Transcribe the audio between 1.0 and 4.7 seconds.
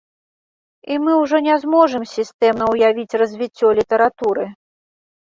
мы ўжо не зможам сістэмна ўявіць развіццё літаратуры.